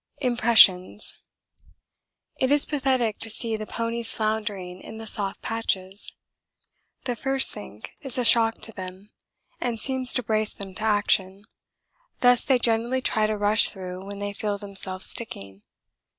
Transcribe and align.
Impressions 0.19 1.21
It 2.39 2.49
is 2.49 2.65
pathetic 2.65 3.19
to 3.19 3.29
see 3.29 3.55
the 3.55 3.67
ponies 3.67 4.11
floundering 4.11 4.81
in 4.81 4.97
the 4.97 5.05
soft 5.05 5.43
patches. 5.43 6.15
The 7.03 7.15
first 7.15 7.51
sink 7.51 7.93
is 8.01 8.17
a 8.17 8.25
shock 8.25 8.61
to 8.61 8.71
them 8.71 9.11
and 9.59 9.79
seems 9.79 10.11
to 10.13 10.23
brace 10.23 10.55
them 10.55 10.73
to 10.73 10.83
action. 10.83 11.45
Thus 12.21 12.43
they 12.43 12.57
generally 12.57 13.01
try 13.01 13.27
to 13.27 13.37
rush 13.37 13.69
through 13.69 14.03
when 14.03 14.17
they 14.17 14.33
feel 14.33 14.57
themselves 14.57 15.05
sticking. 15.05 15.61